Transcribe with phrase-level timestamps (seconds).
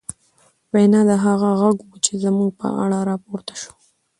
[0.73, 3.71] وينا، دا هغه غږ و، چې زموږ په اړه راپورته شو